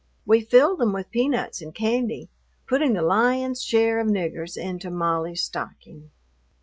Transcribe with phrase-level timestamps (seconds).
[0.25, 2.29] We filled them with peanuts and candy,
[2.65, 6.09] putting the lion's share of "niggers" into Molly's stocking.